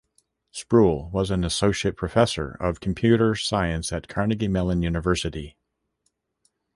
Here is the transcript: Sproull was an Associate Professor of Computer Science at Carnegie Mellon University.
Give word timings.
Sproull 0.51 1.11
was 1.11 1.29
an 1.29 1.43
Associate 1.43 1.95
Professor 1.95 2.53
of 2.59 2.79
Computer 2.79 3.35
Science 3.35 3.93
at 3.93 4.07
Carnegie 4.07 4.47
Mellon 4.47 4.81
University. 4.81 5.55